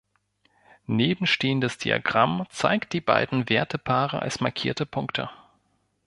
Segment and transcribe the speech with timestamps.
[0.87, 5.29] Nebenstehendes Diagramm zeigt die beiden Wertepaare als markierte Punkte.